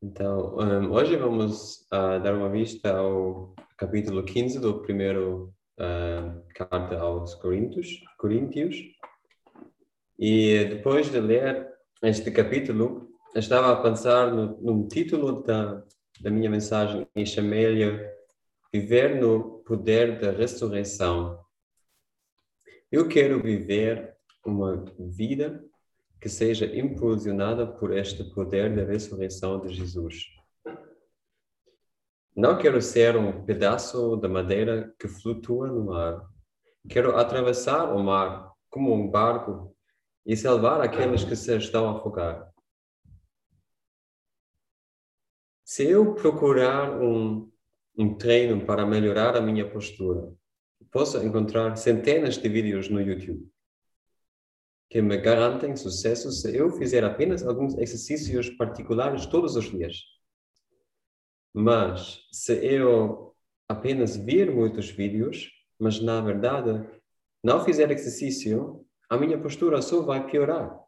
[0.00, 7.00] Então, um, hoje vamos uh, dar uma vista ao capítulo 15 do primeiro uh, carta
[7.00, 8.76] aos Coríntios, Coríntios.
[10.16, 11.68] E depois de ler
[12.00, 15.82] este capítulo, estava a pensar no, no título da,
[16.20, 18.08] da minha mensagem e chamei-lhe
[18.72, 21.40] Viver no Poder da Ressurreição.
[22.92, 24.14] Eu quero viver
[24.46, 25.67] uma vida
[26.20, 30.26] que seja impulsionada por este poder da ressurreição de Jesus.
[32.34, 36.28] Não quero ser um pedaço de madeira que flutua no mar.
[36.88, 39.74] Quero atravessar o mar como um barco
[40.24, 42.52] e salvar aqueles que se estão a afogar.
[45.64, 47.50] Se eu procurar um,
[47.96, 50.32] um treino para melhorar a minha postura,
[50.90, 53.50] posso encontrar centenas de vídeos no YouTube
[54.90, 59.96] que me garantem sucesso se eu fizer apenas alguns exercícios particulares todos os dias.
[61.54, 63.34] Mas se eu
[63.68, 66.88] apenas ver muitos vídeos, mas na verdade
[67.44, 70.78] não fizer exercício, a minha postura só vai piorar.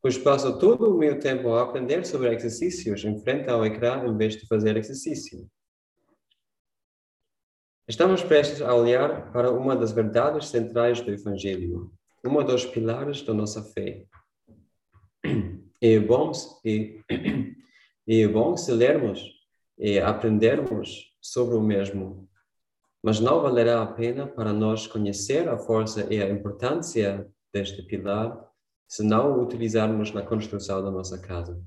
[0.00, 4.16] Pois passo todo o meu tempo a aprender sobre exercícios em frente ao ecrã em
[4.16, 5.48] vez de fazer exercício.
[7.88, 11.92] Estamos prestes a olhar para uma das verdades centrais do Evangelho,
[12.26, 14.06] uma dos pilares da nossa fé.
[15.80, 16.32] É bom,
[16.64, 17.02] e
[18.08, 19.22] é bom se lermos
[19.78, 22.28] e aprendermos sobre o mesmo,
[23.02, 28.46] mas não valerá a pena para nós conhecer a força e a importância deste pilar
[28.88, 31.60] se não o utilizarmos na construção da nossa casa.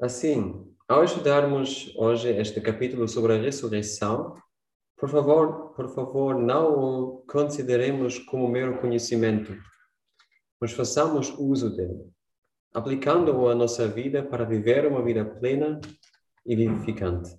[0.00, 4.34] Assim, ao estudarmos hoje este capítulo sobre a ressurreição,
[5.04, 9.54] por favor, por favor, não o consideremos como mero conhecimento,
[10.58, 12.10] mas façamos uso dele,
[12.72, 15.78] aplicando-o à nossa vida para viver uma vida plena
[16.46, 17.38] e vivificante.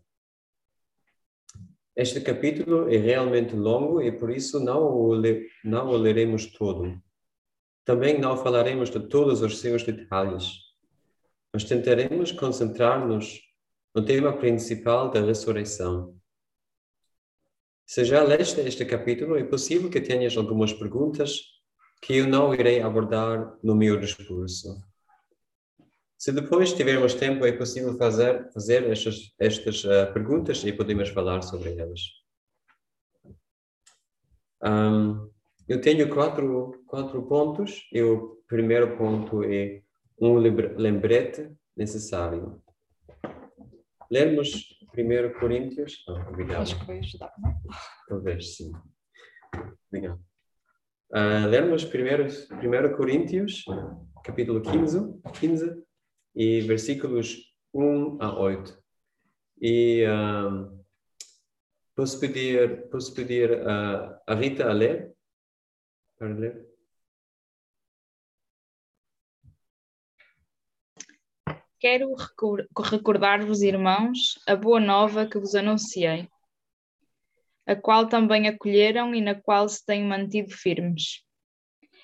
[1.95, 5.19] Este capítulo é realmente longo e por isso não o,
[5.63, 7.01] não o leremos todo.
[7.83, 10.51] Também não falaremos de todos os seus detalhes,
[11.51, 13.41] mas tentaremos concentrar-nos
[13.95, 16.15] no tema principal da ressurreição
[17.85, 21.41] se já leste este capítulo, é possível que tenhas algumas perguntas
[22.01, 24.81] que eu não irei abordar no meu discurso.
[26.17, 31.41] Se depois tivermos tempo, é possível fazer, fazer estas, estas uh, perguntas e podemos falar
[31.41, 32.01] sobre elas.
[34.63, 35.29] Um,
[35.67, 39.81] eu tenho quatro, quatro pontos e o primeiro ponto é
[40.19, 42.61] um lembrete necessário.
[44.09, 46.03] Lermos 1 Coríntios.
[46.07, 46.61] Oh, obrigado.
[46.61, 47.53] Acho que vai ajudar, não?
[48.07, 48.71] Talvez, sim.
[49.91, 50.19] Obrigado.
[51.11, 53.63] Uh, lermos 1 Coríntios,
[54.23, 55.83] capítulo 15, 15
[56.35, 58.77] e versículos 1 a 8.
[59.61, 60.83] E uh,
[61.95, 65.13] posso pedir, posso pedir uh, a Rita a ler?
[66.17, 66.74] Para ler?
[71.77, 72.15] Quero
[72.89, 76.29] recordar-vos, irmãos, a boa nova que vos anunciei,
[77.67, 81.25] a qual também acolheram e na qual se têm mantido firmes.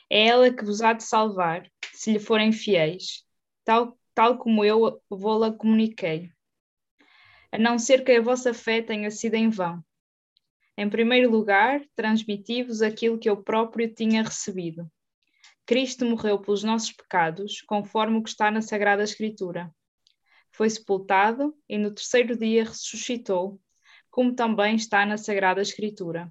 [0.09, 3.24] É ela que vos há de salvar, se lhe forem fiéis,
[3.64, 6.30] tal, tal como eu vou-la comuniquei.
[7.50, 9.82] A não ser que a vossa fé tenha sido em vão.
[10.78, 14.92] Em primeiro lugar, transmiti-vos aquilo que eu próprio tinha recebido
[15.72, 19.74] Cristo morreu pelos nossos pecados, conforme o que está na Sagrada Escritura.
[20.52, 23.58] Foi sepultado e no terceiro dia ressuscitou,
[24.09, 26.30] como também está na Sagrada Escritura.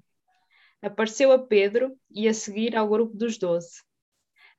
[0.79, 3.81] Apareceu a Pedro e a seguir ao grupo dos doze.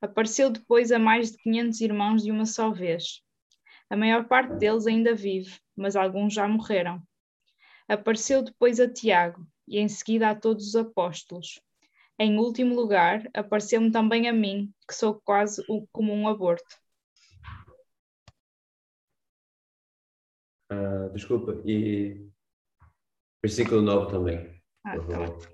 [0.01, 3.21] Apareceu depois a mais de quinhentos irmãos de uma só vez.
[3.89, 7.01] A maior parte deles ainda vive, mas alguns já morreram.
[7.87, 11.61] Apareceu depois a Tiago e em seguida a todos os apóstolos.
[12.23, 15.61] Em último lugar, apareceu-me também a mim, que sou quase
[15.91, 16.79] como um aborto.
[20.71, 22.25] Uh, desculpa, e
[23.43, 24.57] versículo 9 também.
[24.85, 25.49] Ah, tá.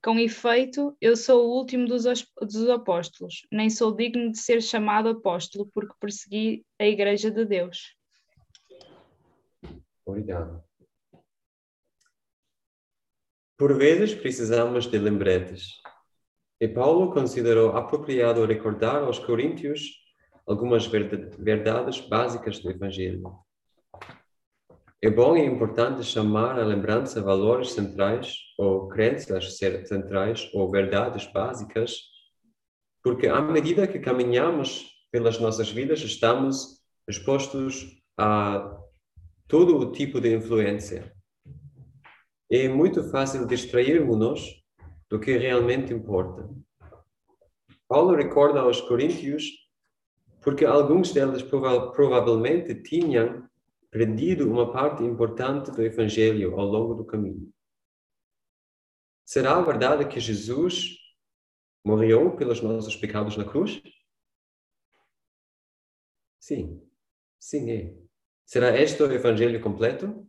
[0.00, 5.08] Com efeito, eu sou o último dos, dos apóstolos, nem sou digno de ser chamado
[5.08, 7.96] apóstolo, porque persegui a Igreja de Deus.
[10.04, 10.62] Obrigado.
[13.58, 15.84] Por vezes precisamos de lembretes.
[16.58, 20.06] E Paulo considerou apropriado recordar aos coríntios
[20.46, 23.24] algumas verdades básicas do Evangelho.
[25.02, 32.00] É bom e importante chamar à lembrança valores centrais ou crenças centrais ou verdades básicas,
[33.02, 38.78] porque à medida que caminhamos pelas nossas vidas, estamos expostos a
[39.46, 41.12] todo o tipo de influência.
[42.50, 44.65] É muito fácil distrairmos-nos
[45.08, 46.48] do que realmente importa.
[47.88, 49.66] Paulo recorda aos coríntios
[50.42, 53.48] porque alguns deles prova provavelmente tinham
[53.90, 57.52] perdido uma parte importante do evangelho ao longo do caminho.
[59.24, 60.98] Será verdade que Jesus
[61.84, 63.82] morreu pelos nossos pecados na cruz?
[66.38, 66.80] Sim,
[67.40, 67.96] sim é.
[68.44, 70.28] Será este o evangelho completo?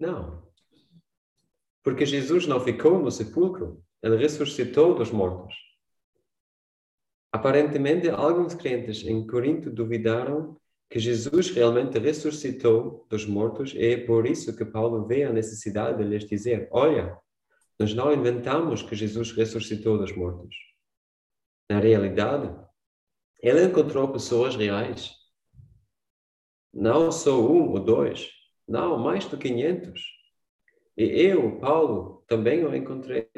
[0.00, 0.42] Não.
[1.84, 5.54] Porque Jesus não ficou no sepulcro, ele ressuscitou dos mortos.
[7.30, 10.58] Aparentemente, alguns crentes em Corinto duvidaram
[10.88, 15.98] que Jesus realmente ressuscitou dos mortos e é por isso que Paulo vê a necessidade
[15.98, 17.16] de lhes dizer: Olha,
[17.78, 20.56] nós não inventamos que Jesus ressuscitou dos mortos.
[21.70, 22.52] Na realidade,
[23.38, 25.14] ele encontrou pessoas reais.
[26.74, 28.39] Não só um ou dois,
[28.70, 30.00] não, mais de 500.
[30.96, 33.28] E eu, Paulo, também o encontrei.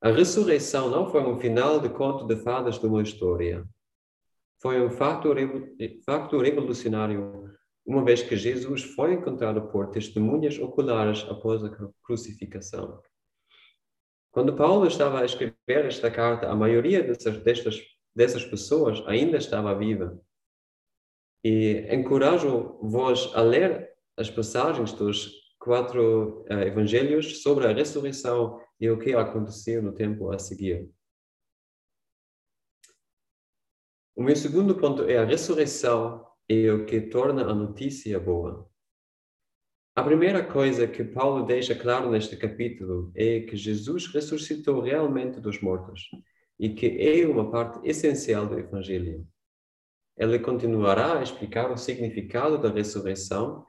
[0.00, 3.64] A ressurreição não foi um final de conto de fadas de uma história.
[4.60, 7.54] Foi um facto, revolucionário,
[7.86, 11.70] uma vez que Jesus foi encontrado por testemunhas oculares após a
[12.02, 13.00] crucificação.
[14.32, 17.80] Quando Paulo estava a escrever esta carta, a maioria dessas, destas,
[18.12, 20.20] dessas pessoas ainda estava viva.
[21.44, 28.98] E encorajo-vos a ler as passagens dos quatro uh, evangelhos sobre a ressurreição e o
[28.98, 30.88] que aconteceu no tempo a seguir.
[34.14, 38.70] O meu segundo ponto é a ressurreição e o que torna a notícia boa.
[39.94, 45.60] A primeira coisa que Paulo deixa claro neste capítulo é que Jesus ressuscitou realmente dos
[45.60, 46.08] mortos
[46.58, 49.26] e que é uma parte essencial do Evangelho.
[50.16, 53.64] Ele continuará a explicar o significado da ressurreição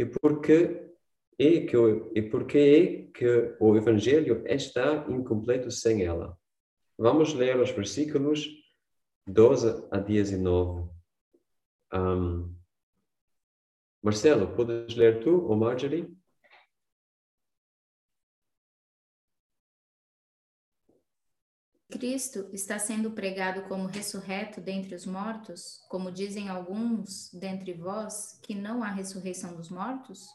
[0.00, 0.90] e por que
[1.38, 6.38] é que o, e por que é que o Evangelho está incompleto sem ela.
[6.96, 8.48] Vamos ler os versículos
[9.26, 10.90] 12 a 19.
[11.92, 12.54] Um,
[14.02, 16.08] Marcelo, podes ler tu ou Marjorie?
[22.00, 28.54] Cristo está sendo pregado como ressurreto dentre os mortos, como dizem alguns dentre vós que
[28.54, 30.26] não há ressurreição dos mortos?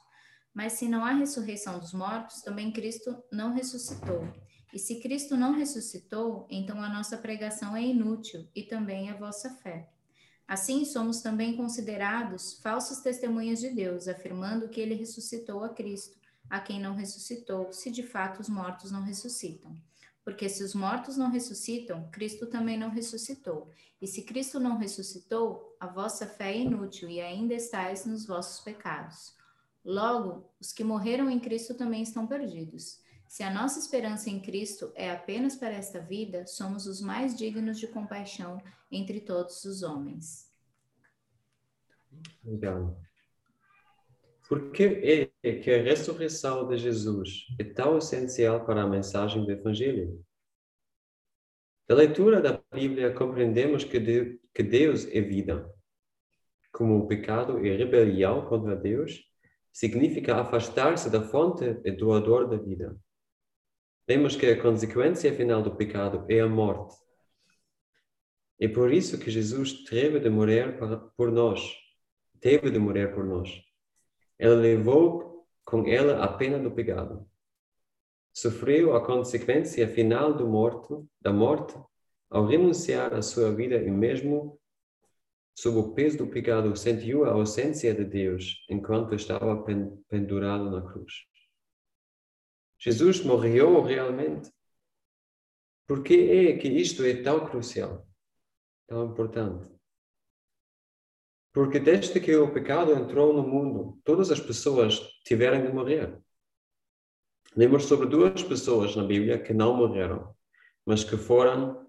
[0.53, 4.31] Mas se não há ressurreição dos mortos, também Cristo não ressuscitou.
[4.71, 9.49] E se Cristo não ressuscitou, então a nossa pregação é inútil e também a vossa
[9.49, 9.89] fé.
[10.47, 16.15] Assim, somos também considerados falsos testemunhas de Deus, afirmando que ele ressuscitou a Cristo,
[16.47, 19.75] a quem não ressuscitou, se de fato os mortos não ressuscitam.
[20.25, 23.69] Porque se os mortos não ressuscitam, Cristo também não ressuscitou.
[24.01, 28.59] E se Cristo não ressuscitou, a vossa fé é inútil e ainda estáis nos vossos
[28.61, 29.35] pecados.
[29.85, 32.99] Logo, os que morreram em Cristo também estão perdidos.
[33.27, 37.77] Se a nossa esperança em Cristo é apenas para esta vida, somos os mais dignos
[37.77, 38.59] de compaixão
[38.91, 40.51] entre todos os homens.
[42.43, 42.97] Legal.
[44.47, 49.51] Por que é que a ressurreição de Jesus é tão essencial para a mensagem do
[49.51, 50.23] Evangelho?
[51.87, 55.67] Da leitura da Bíblia, compreendemos que, de, que Deus é vida.
[56.71, 59.23] Como o pecado é rebelião contra Deus,
[59.73, 62.95] significa afastar-se da fonte e doador da vida.
[64.07, 66.95] Vemos que a consequência final do pecado é a morte.
[68.59, 70.77] É por isso que Jesus teve de morrer
[71.17, 71.75] por nós.
[72.39, 73.49] Teve de morrer por nós.
[74.37, 77.27] Ele levou com ela a pena do pecado.
[78.33, 81.73] Sofreu a consequência final do morto, da morte
[82.29, 84.59] ao renunciar à sua vida e mesmo
[85.57, 89.63] sob o peso do pecado sentiu a ausência de Deus enquanto estava
[90.09, 91.13] pendurado na cruz.
[92.77, 94.51] Jesus morreu realmente.
[95.87, 98.05] Por que é que isto é tão crucial,
[98.87, 99.74] tão importante?
[101.55, 106.19] Porque desde que o pecado entrou no mundo, todas as pessoas tiveram de morrer.
[107.55, 110.35] Lemos sobre duas pessoas na Bíblia que não morreram,
[110.85, 111.87] mas que foram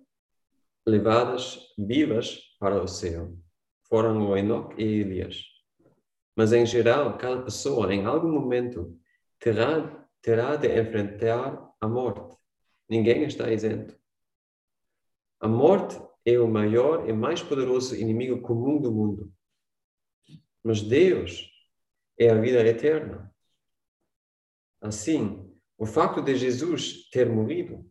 [0.87, 3.37] levadas vivas para o céu.
[3.89, 5.43] Foram o Enoch e Elias.
[6.37, 8.97] Mas, em geral, cada pessoa, em algum momento,
[9.41, 12.37] terá, terá de enfrentar a morte.
[12.89, 13.99] Ninguém está isento.
[15.41, 19.36] A morte é o maior e mais poderoso inimigo comum do mundo.
[20.67, 21.49] Mas Deus
[22.19, 23.33] é a vida eterna.
[24.81, 27.89] Assim, o facto de Jesus ter morrido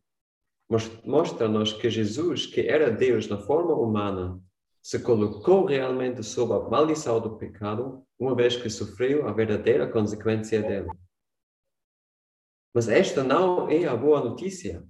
[1.06, 4.44] mostra-nos que Jesus, que era Deus na forma humana,
[4.82, 10.62] se colocou realmente sob a maldição do pecado, uma vez que sofreu a verdadeira consequência
[10.62, 10.90] dele.
[12.74, 14.86] Mas esta não é a boa notícia.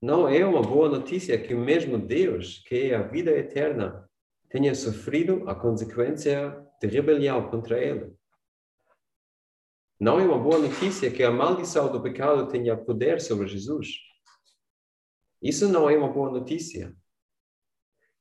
[0.00, 4.07] Não é uma boa notícia que mesmo Deus, que é a vida eterna,
[4.48, 8.16] tenha sofrido a consequência de rebelião contra ele.
[10.00, 13.88] Não é uma boa notícia que a maldição do pecado tenha poder sobre Jesus.
[15.42, 16.96] Isso não é uma boa notícia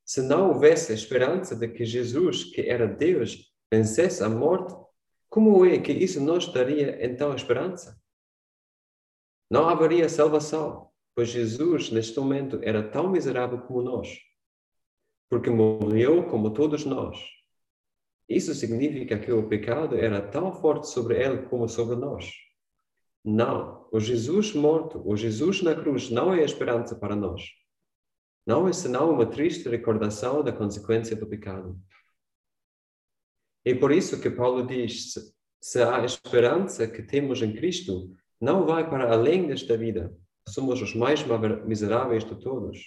[0.08, 4.74] se não houvesse esperança de que Jesus, que era Deus, vencesse a morte,
[5.30, 8.02] como é que isso nos daria então esperança?
[9.52, 14.18] Não haveria salvação, pois Jesus, neste momento, era tão miserável como nós,
[15.30, 17.18] porque morreu como todos nós.
[18.28, 22.30] Isso significa que o pecado era tão forte sobre ele como sobre nós.
[23.24, 27.44] Não, o Jesus morto, o Jesus na cruz, não é esperança para nós
[28.48, 31.78] não é senão uma triste recordação da consequência do pecado.
[33.66, 35.16] É por isso que Paulo diz:
[35.62, 40.16] se a esperança que temos em Cristo não vai para além desta vida,
[40.48, 41.20] somos os mais
[41.66, 42.80] miseráveis de todos.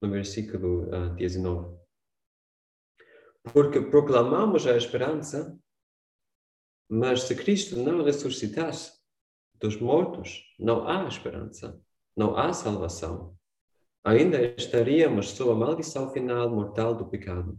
[0.00, 1.78] No versículo uh, ah, 19.
[3.52, 5.58] Porque proclamamos a esperança,
[6.88, 8.92] mas se Cristo não ressuscitasse
[9.54, 11.80] dos mortos, não há esperança,
[12.16, 13.38] não há salvação
[14.04, 17.58] ainda estaríamos sob a maldição final mortal do pecado.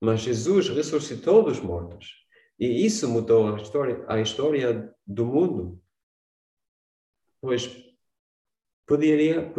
[0.00, 2.26] Mas Jesus ressuscitou dos mortos
[2.58, 5.82] e isso mudou a história, a história do mundo.
[7.40, 7.66] Pois
[8.86, 9.50] poderia,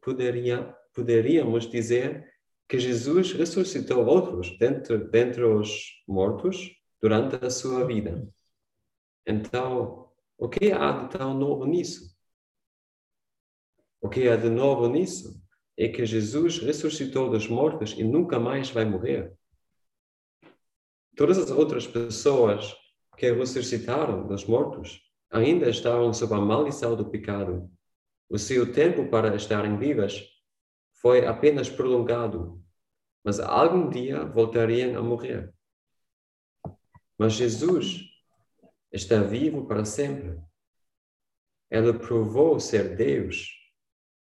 [0.00, 2.28] poderia, poderíamos dizer
[2.68, 6.70] que Jesus ressuscitou outros dentre, dentre os mortos
[7.00, 8.28] durante a sua vida.
[9.26, 12.16] Então, o que há de tão novo nisso?
[14.00, 15.42] O que há de novo nisso
[15.76, 19.32] é que Jesus ressuscitou dos mortos e nunca mais vai morrer.
[21.16, 22.76] Todas as outras pessoas
[23.16, 27.70] que ressuscitaram dos mortos ainda estavam sob a maldição do pecado.
[28.28, 30.22] O seu tempo para estarem vivas
[31.00, 32.62] foi apenas prolongado,
[33.24, 35.54] mas algum dia voltariam a morrer.
[37.16, 38.04] Mas Jesus
[38.92, 40.40] está vivo para sempre.
[41.70, 43.58] Ele provou ser Deus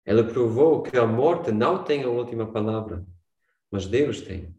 [0.06, 3.04] ela provou que a morte não tem a última palavra,
[3.68, 4.56] mas Deus tem.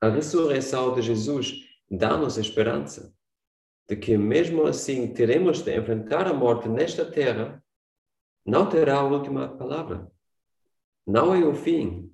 [0.00, 1.52] A ressurreição de Jesus
[1.90, 3.14] dá-nos esperança
[3.86, 7.61] de que, mesmo assim, teremos de enfrentar a morte nesta terra,
[8.44, 10.10] não terá a última palavra.
[11.06, 12.12] Não é o fim.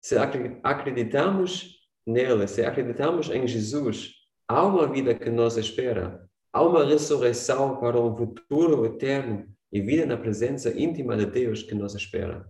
[0.00, 0.16] Se
[0.62, 1.76] acreditamos
[2.06, 4.12] nele, se acreditamos em Jesus,
[4.46, 10.06] há uma vida que nos espera, há uma ressurreição para um futuro eterno e vida
[10.06, 12.48] na presença íntima de Deus que nos espera.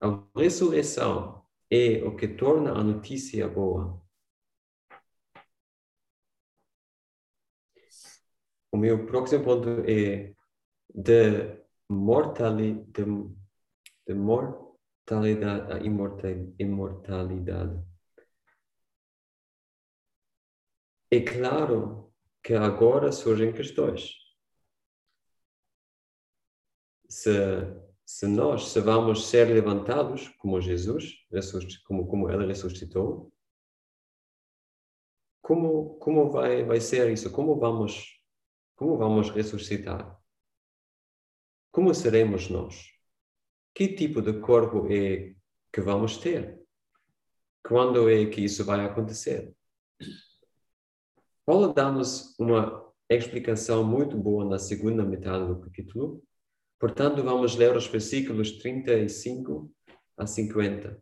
[0.00, 4.02] A ressurreição é o que torna a notícia boa.
[8.72, 10.34] O meu próximo ponto é
[10.92, 13.04] de, mortali, de,
[14.06, 15.78] de mortalidade a
[16.58, 17.82] imortalidade.
[21.10, 22.12] É claro
[22.42, 24.22] que agora surgem questões
[27.12, 27.30] se,
[28.06, 31.12] se nós se vamos ser levantados como Jesus,
[31.84, 33.30] como, como ele ressuscitou,
[35.42, 37.30] como, como vai, vai ser isso?
[37.30, 38.18] Como vamos,
[38.74, 40.21] como vamos ressuscitar?
[41.72, 42.92] Como seremos nós?
[43.74, 45.34] Que tipo de corpo é
[45.72, 46.62] que vamos ter?
[47.66, 49.52] Quando é que isso vai acontecer?
[51.44, 56.22] Paulo dá-nos uma explicação muito boa na segunda metade do capítulo,
[56.82, 59.72] Portanto, vamos ler os versículos 35
[60.16, 61.00] a 50.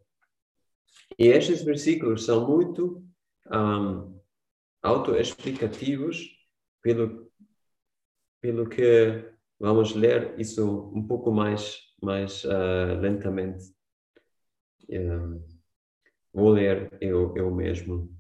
[1.19, 3.03] E estes versículos são muito
[3.51, 4.21] um,
[4.83, 6.19] autoexplicativos,
[6.83, 7.33] pelo,
[8.43, 13.73] pelo que vamos ler isso um pouco mais, mais uh, lentamente.
[14.89, 15.47] Um,
[16.33, 18.11] vou ler eu, eu mesmo.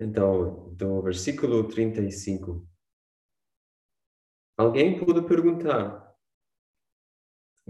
[0.00, 2.66] Então, do versículo 35.
[4.56, 6.16] Alguém pode perguntar: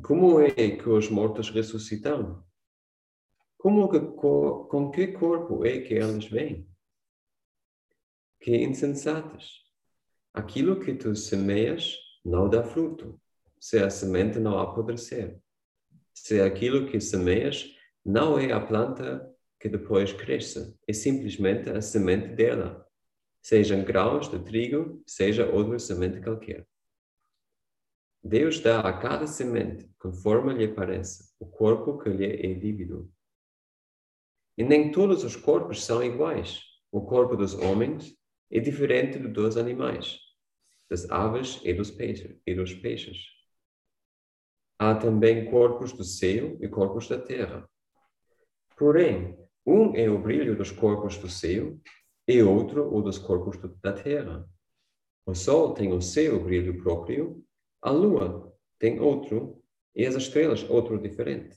[0.03, 2.45] como é que os mortos ressuscitam?
[3.59, 6.69] Como que, com que corpo é que eles vêm?
[8.41, 9.66] Que insensatos!
[10.37, 13.19] Aquilo que tu semeias não dá fruto,
[13.59, 15.41] se a semente não apodrecer.
[16.13, 17.75] Se aquilo que semeias
[18.05, 22.87] não é a planta que depois cresce, é simplesmente a semente dela,
[23.41, 26.69] sejam grãos de trigo, seja outra semente qualquer.
[28.23, 33.11] Deus dá a cada semente, conforme lhe parece, o corpo que lhe é devido.
[34.59, 36.61] E nem todos os corpos são iguais.
[36.93, 38.15] O corpo dos homens
[38.51, 40.26] é diferente do dos animais,
[40.89, 42.37] das aves e dos peixes.
[42.47, 43.19] E dos peixes.
[44.79, 47.69] Há também corpos do céu e corpos da terra.
[48.77, 51.79] Porém, um é o brilho dos corpos do céu
[52.29, 54.49] e outro o dos corpos da terra.
[55.25, 57.45] O sol tem o seu brilho próprio,
[57.83, 59.63] a lua tem outro
[59.95, 61.57] e as estrelas outro diferente.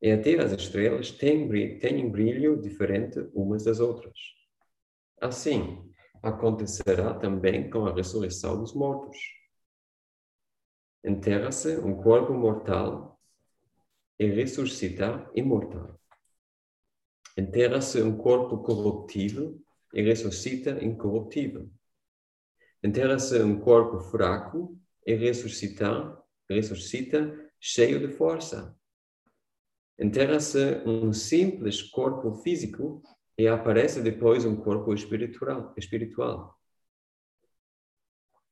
[0.00, 4.18] E até as estrelas têm, têm brilho diferente umas das outras.
[5.20, 5.89] Assim,
[6.22, 9.16] acontecerá também com a ressurreição dos mortos.
[11.04, 13.18] Enterra-se um corpo mortal
[14.18, 15.98] e ressuscita imortal.
[17.36, 19.58] Enterra-se um corpo corruptível
[19.94, 21.70] e ressuscita incorruptível.
[22.82, 26.22] Enterra-se um corpo fraco e ressuscita,
[27.58, 28.76] cheio de força.
[29.98, 33.02] Enterra-se um simples corpo físico
[33.40, 35.72] e aparece depois um corpo espiritual.
[35.74, 36.60] espiritual.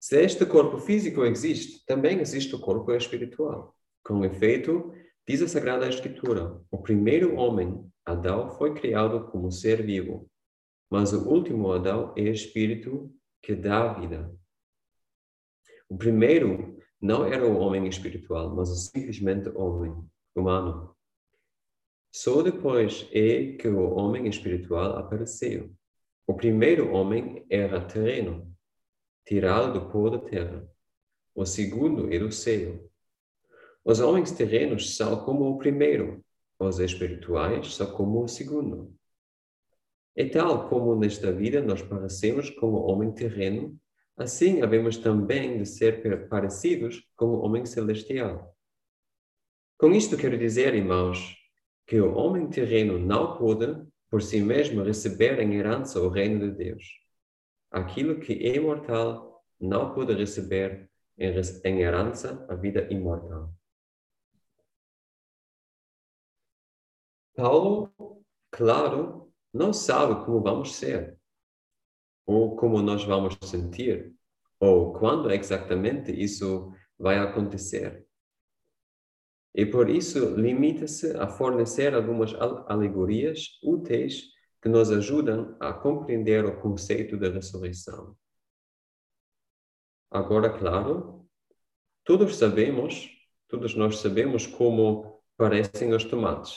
[0.00, 3.76] Se este corpo físico existe, também existe o corpo espiritual.
[4.02, 4.95] Com efeito,
[5.28, 10.30] diz a Sagrada Escritura: o primeiro homem, Adão, foi criado como ser vivo,
[10.88, 14.35] mas o último Adão é espírito que dá vida.
[15.87, 19.95] O primeiro não era o homem espiritual, mas simplesmente homem,
[20.35, 20.97] humano.
[22.21, 25.73] Só depois é que o homem espiritual apareceu.
[26.27, 28.53] O primeiro homem era terreno,
[29.25, 30.69] tirado do pó da terra.
[31.33, 32.91] O segundo é do céu.
[33.85, 36.21] Os homens terrenos são como o primeiro,
[36.59, 38.93] os espirituais são como o segundo.
[40.17, 43.79] É tal como nesta vida nós parecemos com o homem terreno,
[44.17, 48.57] assim havemos também de ser parecidos com o homem celestial.
[49.79, 51.38] Com isto quero dizer, irmãos,
[51.88, 56.54] que o homem terreno não pode, por si mesmo, receber em herança o reino de
[56.54, 56.84] Deus.
[57.71, 63.54] Aquilo que é mortal não pode receber em herança a vida imortal.
[67.34, 67.91] Paulo,
[68.50, 71.19] claro, não sabe como vamos ser,
[72.26, 74.15] ou como nós vamos sentir,
[74.60, 78.06] ou quando exatamente isso vai acontecer.
[79.58, 82.32] E por isso limita-se a fornecer algumas
[82.68, 84.23] alegorias úteis
[84.62, 88.16] que nos ajudam a compreender o conceito da ressurreição.
[90.12, 91.28] Agora, claro,
[92.04, 93.10] todos sabemos,
[93.49, 96.56] todos nós sabemos como parecem os tomates.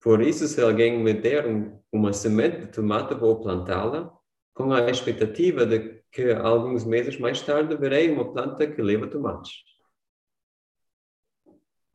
[0.00, 1.44] Por isso, se alguém me der
[1.92, 4.12] uma semente de tomate, vou plantá-la
[4.52, 9.75] com a expectativa de que alguns meses mais tarde verei uma planta que leva tomates.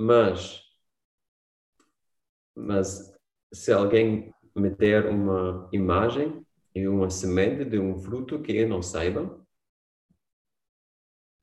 [0.04, 0.60] Mas,
[2.56, 3.16] mas
[3.54, 8.82] se alguém me der uma imagem e uma semente de um fruto que eu não
[8.82, 9.46] saiba,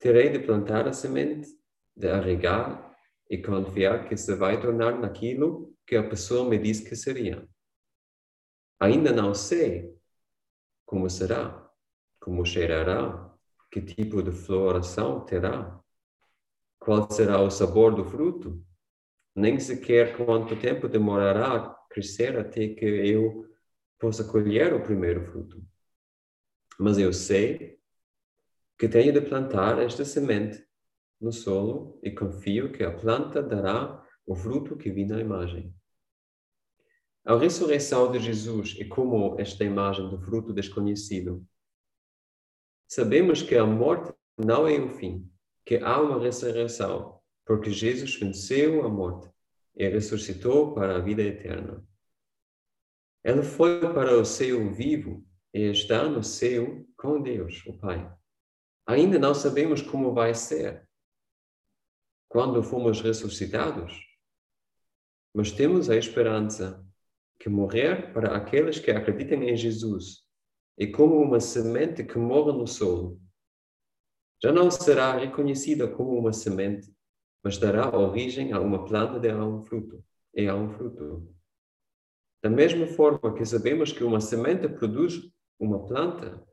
[0.00, 1.48] terei de plantar a semente,
[1.96, 2.96] de arregar
[3.30, 7.48] e confiar que se vai tornar naquilo que a pessoa me diz que seria.
[8.80, 9.96] Ainda não sei
[10.84, 11.70] como será,
[12.18, 13.32] como cheirará,
[13.70, 15.80] que tipo de floração terá,
[16.88, 18.64] qual será o sabor do fruto,
[19.36, 23.46] nem sequer quanto tempo demorará a crescer até que eu
[23.98, 25.62] possa colher o primeiro fruto.
[26.80, 27.78] Mas eu sei
[28.78, 30.66] que tenho de plantar esta semente
[31.20, 35.74] no solo e confio que a planta dará o fruto que vi na imagem.
[37.22, 41.46] A ressurreição de Jesus é como esta imagem do fruto desconhecido.
[42.88, 45.30] Sabemos que a morte não é o fim,
[45.68, 49.30] que há uma ressurreição, porque Jesus venceu a morte
[49.76, 51.86] e ressuscitou para a vida eterna.
[53.22, 58.10] Ele foi para o céu vivo e está no céu com Deus, o Pai.
[58.86, 60.88] Ainda não sabemos como vai ser
[62.30, 63.92] quando fomos ressuscitados,
[65.34, 66.82] mas temos a esperança
[67.38, 70.26] que morrer para aqueles que acreditam em Jesus
[70.78, 73.20] é como uma semente que morre no solo.
[74.42, 76.88] Já não será reconhecida como uma semente,
[77.42, 81.34] mas dará origem a uma planta de um fruto, e a um fruto.
[82.42, 86.46] Da mesma forma que sabemos que uma semente produz uma planta,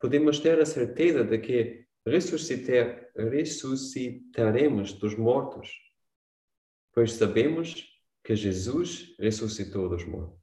[0.00, 5.70] podemos ter a certeza de que ressuscitar, ressuscitaremos dos mortos,
[6.92, 7.88] pois sabemos
[8.22, 10.41] que Jesus ressuscitou dos mortos.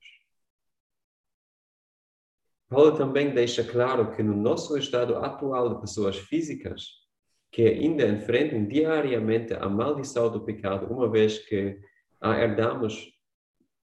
[2.69, 6.85] Paulo também deixa claro que no nosso estado atual de pessoas físicas,
[7.51, 11.79] que ainda enfrentam diariamente a maldição do pecado, uma vez que
[12.21, 13.11] a herdamos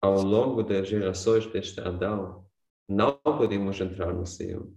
[0.00, 2.46] ao longo das gerações deste Adão,
[2.88, 4.72] não podemos entrar no céu.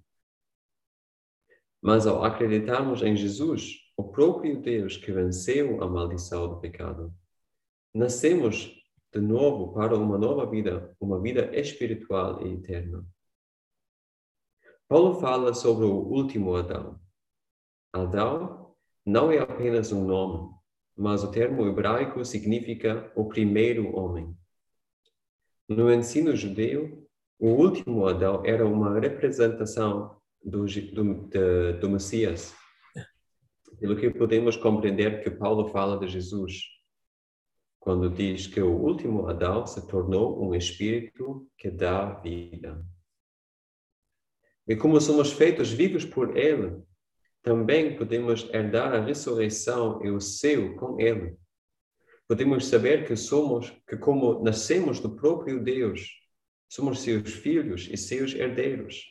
[1.82, 7.14] Mas ao acreditarmos em Jesus, o próprio Deus que venceu a maldição do pecado,
[7.94, 8.76] nascemos
[9.14, 13.06] de novo para uma nova vida, uma vida espiritual e eterna.
[14.88, 17.00] Paulo fala sobre o último Adão.
[17.92, 20.54] Adão não é apenas um nome,
[20.96, 24.36] mas o termo hebraico significa o primeiro homem.
[25.68, 27.08] No ensino judeu,
[27.40, 32.54] o último Adão era uma representação do, do, de, do Messias,
[33.80, 36.62] pelo que podemos compreender que Paulo fala de Jesus,
[37.80, 42.86] quando diz que o último Adão se tornou um espírito que dá vida.
[44.68, 46.82] E como somos feitos vivos por Ele,
[47.44, 51.38] também podemos herdar a ressurreição e o céu com Ele
[52.28, 56.10] podemos saber que somos, que como nascemos do próprio Deus,
[56.68, 59.04] somos seus filhos e seus herdeiros.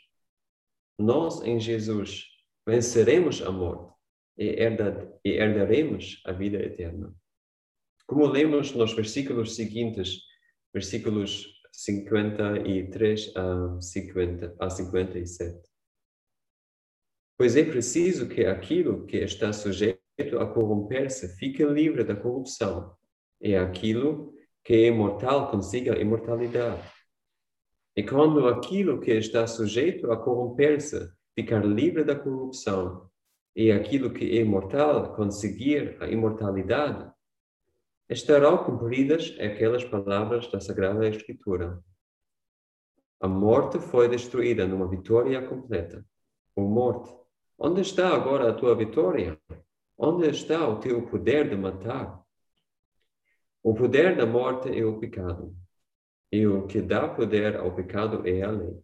[0.99, 2.27] Nós, em Jesus,
[2.67, 3.93] venceremos a morte
[4.37, 4.57] e,
[5.25, 7.15] e herdaremos a vida eterna.
[8.07, 10.21] Como lemos nos versículos seguintes,
[10.73, 15.61] versículos 53 a, 50, a 57.
[17.37, 19.99] Pois é preciso que aquilo que está sujeito
[20.39, 22.95] a corromper-se fique livre da corrupção
[23.43, 24.33] é aquilo
[24.63, 26.83] que é imortal consiga a imortalidade.
[27.97, 33.11] E quando aquilo que está sujeito a corromper-se ficar livre da corrupção,
[33.57, 37.13] e aquilo que é imortal conseguir a imortalidade,
[38.09, 41.83] estarão cumpridas aquelas palavras da Sagrada Escritura.
[43.21, 46.05] A morte foi destruída numa vitória completa.
[46.55, 47.11] O morte,
[47.59, 49.41] onde está agora a tua vitória?
[49.97, 52.23] Onde está o teu poder de matar?
[53.63, 55.57] O poder da morte é o pecado.
[56.31, 58.77] E o que dá poder ao pecado é a lei.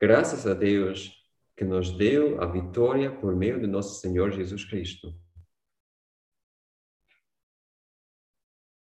[0.00, 1.14] Graças a Deus
[1.56, 5.14] que nos deu a vitória por meio de nosso Senhor Jesus Cristo.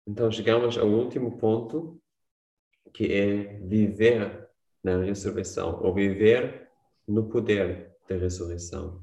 [0.06, 2.00] Então chegamos ao último ponto,
[2.92, 4.48] que é viver
[4.82, 6.70] na ressurreição, ou viver
[7.08, 9.02] no poder da ressurreição.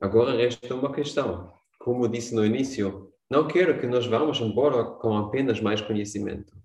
[0.00, 1.52] Agora resta uma questão.
[1.78, 6.56] Como disse no início, não quero que nós vamos embora com apenas mais conhecimento.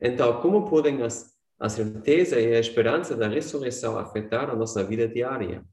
[0.00, 5.64] Então, como podem a certeza e a esperança da ressurreição afetar a nossa vida diária?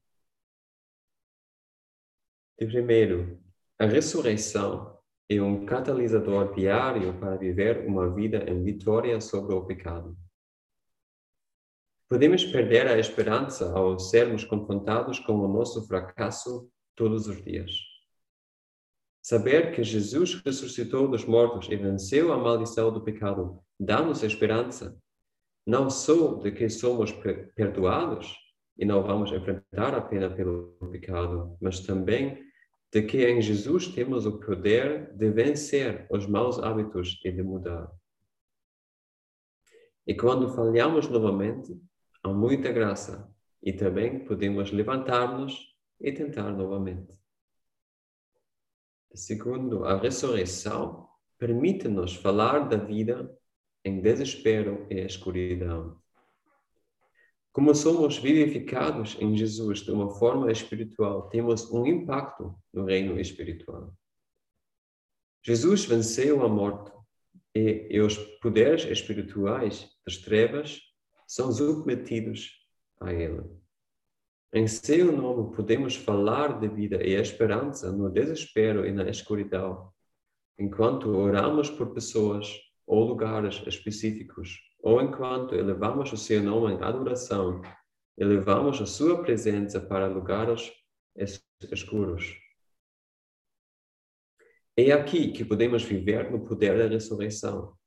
[2.58, 3.42] De primeiro,
[3.78, 4.99] a ressurreição
[5.30, 10.18] é um catalisador diário para viver uma vida em vitória sobre o pecado.
[12.10, 17.72] Podemos perder a esperança ao sermos confrontados com o nosso fracasso todos os dias.
[19.22, 24.98] Saber que Jesus ressuscitou dos mortos e venceu a maldição do pecado dá-nos esperança,
[25.66, 27.12] não só de que somos
[27.56, 28.36] perdoados
[28.76, 32.49] e não vamos enfrentar a pena pelo pecado, mas também
[32.92, 37.92] de que em Jesus temos o poder de vencer os maus hábitos e de mudar.
[40.08, 41.80] E quando falhamos novamente,
[42.24, 47.14] há muita graça e também podemos levantar-nos e tentar novamente.
[49.14, 53.32] Segundo, a ressurreição permite-nos falar da vida
[53.84, 56.02] em desespero e escuridão.
[57.52, 63.94] Como somos vivificados em Jesus de uma forma espiritual, temos um impacto no reino espiritual.
[65.44, 66.92] Jesus venceu a morte
[67.56, 70.80] e, e os poderes espirituais das trevas
[71.28, 72.52] são submetidos
[73.00, 73.44] a Ele.
[74.54, 79.92] Em seu nome podemos falar de vida e esperança no desespero e na escuridão,
[80.58, 82.48] enquanto oramos por pessoas
[82.86, 87.62] ou lugares específicos, ou enquanto elevamos o seu nome em adoração,
[88.18, 90.72] elevamos a sua presença para lugares
[91.72, 92.36] escuros.
[94.78, 97.78] É aqui que podemos viver no poder da ressurreição.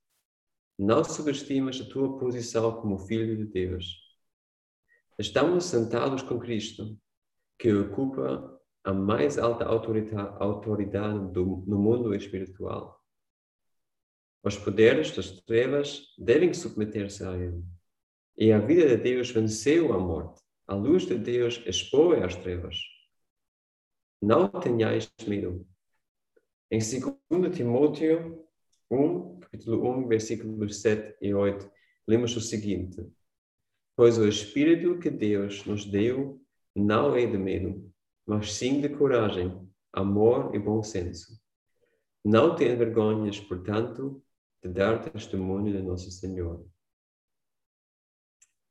[0.77, 4.03] Não subestimes a tua posição como filho de Deus
[5.19, 6.97] Estamos sentados com Cristo,
[7.59, 12.99] que ocupa a mais alta autoridade do, no mundo espiritual.
[14.45, 17.63] Os poderes das trevas devem submeter-se a Ele.
[18.37, 20.41] E a vida de Deus venceu a morte.
[20.67, 22.75] A luz de Deus expõe as trevas.
[24.21, 25.65] Não tenhais medo.
[26.69, 28.45] Em 2 Timóteo
[28.91, 31.71] 1, capítulo 1, versículos 7 e 8,
[32.05, 33.01] lemos o seguinte:
[33.95, 36.41] Pois o Espírito que Deus nos deu
[36.75, 37.89] não é de medo,
[38.25, 39.57] mas sim de coragem,
[39.93, 41.41] amor e bom senso.
[42.25, 44.23] Não te envergonhes, portanto,
[44.63, 46.65] de dar testemunho de nosso Senhor.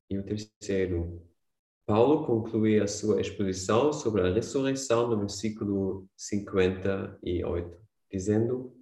[0.09, 1.23] E o terceiro,
[1.85, 7.79] Paulo conclui a sua exposição sobre a ressurreição no versículo 58,
[8.11, 8.75] dizendo: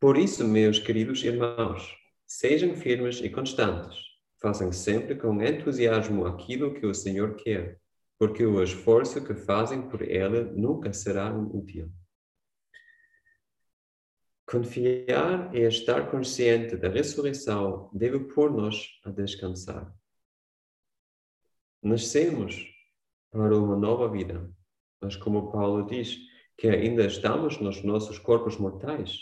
[0.00, 1.94] Por isso, meus queridos irmãos,
[2.26, 3.98] sejam firmes e constantes,
[4.40, 7.80] façam sempre com entusiasmo aquilo que o Senhor quer,
[8.18, 11.92] porque o esforço que fazem por Ele nunca será inútil.
[14.54, 19.92] Confiar e estar consciente da ressurreição deve pôr-nos a descansar.
[21.82, 22.64] Nascemos
[23.32, 24.48] para uma nova vida,
[25.00, 26.16] mas como Paulo diz,
[26.56, 29.18] que ainda estamos nos nossos corpos mortais,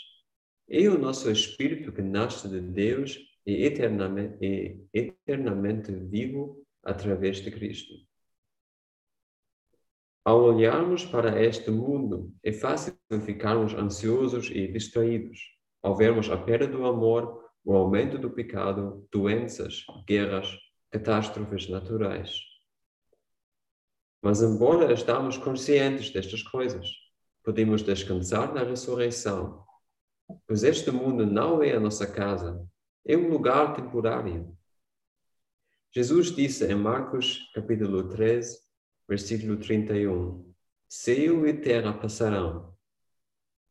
[0.69, 7.49] é o nosso espírito que nasce de Deus e eternamente, e eternamente vivo através de
[7.49, 7.95] Cristo.
[10.25, 15.39] Ao olharmos para este mundo, é fácil ficarmos ansiosos e distraídos,
[15.81, 20.57] ao vermos a perda do amor, o aumento do pecado, doenças, guerras,
[20.89, 22.39] catástrofes naturais.
[24.21, 26.89] Mas, embora estamos conscientes destas coisas,
[27.43, 29.65] podemos descansar na ressurreição,
[30.47, 32.65] pois este mundo não é a nossa casa,
[33.05, 34.57] é um lugar temporário.
[35.93, 38.62] Jesus disse em Marcos capítulo 13,
[39.07, 40.53] versículo 31,
[40.87, 42.77] Céu e terra passarão,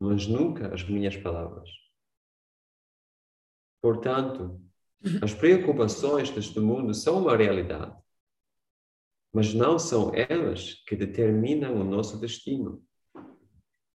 [0.00, 1.70] mas nunca as minhas palavras.
[3.80, 4.60] Portanto,
[5.22, 7.96] as preocupações deste mundo são uma realidade,
[9.32, 12.84] mas não são elas que determinam o nosso destino.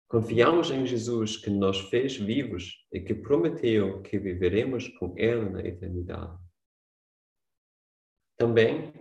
[0.08, 5.62] Confiamos em Jesus que nos fez vivos e que prometeu que viveremos com Ele na
[5.62, 6.38] eternidade.
[8.38, 8.94] Também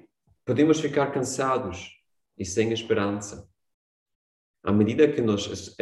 [0.45, 1.96] podemos ficar cansados
[2.37, 3.49] e sem esperança.
[4.63, 5.77] À medida que nos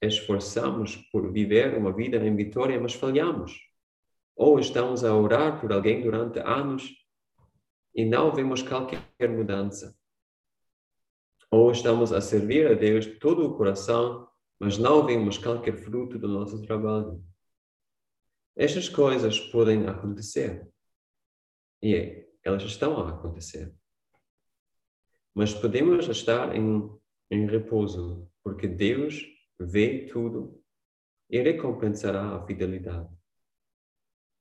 [0.00, 3.58] esforçamos por viver uma vida em vitória, mas falhamos.
[4.36, 6.94] Ou estamos a orar por alguém durante anos
[7.94, 9.96] e não vemos qualquer mudança.
[11.50, 16.16] Ou estamos a servir a Deus de todo o coração mas não vemos qualquer fruto
[16.16, 17.20] do nosso trabalho.
[18.54, 20.70] Estas coisas podem acontecer.
[21.82, 23.74] E é, elas estão a acontecer.
[25.34, 26.90] Mas podemos estar em,
[27.30, 29.24] em repouso, porque Deus
[29.58, 30.62] vê tudo
[31.30, 33.08] e recompensará a fidelidade.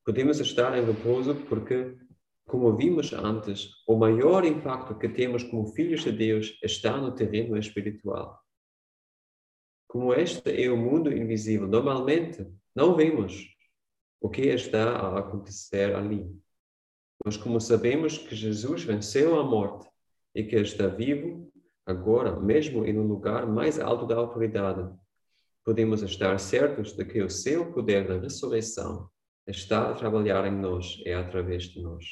[0.03, 1.97] Podemos estar em repouso porque,
[2.45, 7.57] como vimos antes, o maior impacto que temos como filhos de Deus está no terreno
[7.57, 8.41] espiritual.
[9.87, 13.47] Como este é o mundo invisível, normalmente não vemos
[14.19, 16.29] o que está a acontecer ali.
[17.23, 19.90] Mas como sabemos que Jesus venceu a morte
[20.33, 21.51] e que está vivo
[21.85, 24.89] agora, mesmo em um lugar mais alto da autoridade,
[25.63, 29.09] podemos estar certos de que o seu poder da ressurreição
[29.47, 32.05] está a trabalhar em nós e através de nós.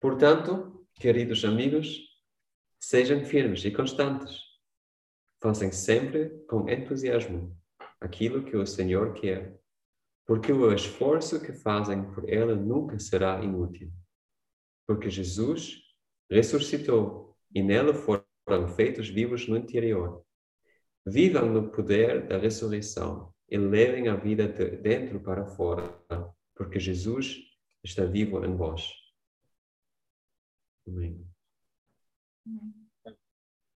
[0.00, 1.98] Portanto, queridos amigos,
[2.80, 4.48] sejam firmes e constantes
[5.40, 7.56] Fazem sempre com entusiasmo
[8.00, 9.56] aquilo que o Senhor quer,
[10.26, 13.92] porque o esforço que fazem por Ele nunca será inútil.
[14.88, 15.82] Porque Jesus
[16.30, 20.24] ressuscitou e nele foram feitos vivos no interior.
[21.06, 26.02] Vivam no poder da ressurreição e levem a vida de dentro para fora,
[26.54, 27.36] porque Jesus
[27.84, 28.90] está vivo em vós.
[30.86, 31.22] Amém.
[32.46, 32.77] Amém.